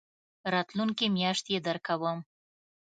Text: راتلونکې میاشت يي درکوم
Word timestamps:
راتلونکې 0.53 1.05
میاشت 1.15 1.45
يي 1.53 1.59
درکوم 1.67 2.19